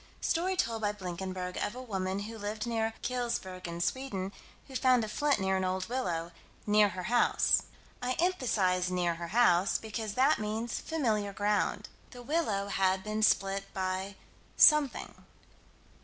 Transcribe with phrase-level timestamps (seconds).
[0.19, 4.31] Story told by Blinkenberg, of a woman, who lived near Kulsbjaergene, Sweden,
[4.67, 6.31] who found a flint near an old willow
[6.65, 7.61] "near her house."
[8.01, 11.87] I emphasize "near her house" because that means familiar ground.
[12.09, 14.15] The willow had been split by
[14.57, 15.23] something.